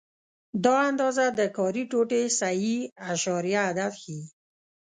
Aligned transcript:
دا 0.63 0.75
اندازه 0.89 1.25
د 1.39 1.41
کاري 1.57 1.83
ټوټې 1.91 2.23
صحیح 2.39 2.79
اعشاریه 3.07 3.61
عدد 3.69 3.91
ښيي. 4.01 4.21